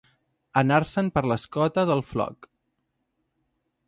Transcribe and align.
Anar-se'n 0.61 1.11
per 1.17 1.23
l'escota 1.31 1.83
del 1.91 2.01
floc. 2.13 2.47